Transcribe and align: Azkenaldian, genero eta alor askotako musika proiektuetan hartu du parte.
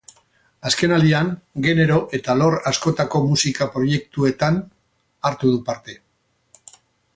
Azkenaldian, 0.69 1.27
genero 1.65 1.97
eta 2.19 2.31
alor 2.35 2.57
askotako 2.71 3.21
musika 3.27 3.69
proiektuetan 3.77 4.59
hartu 5.29 5.55
du 5.55 5.63
parte. 5.71 6.01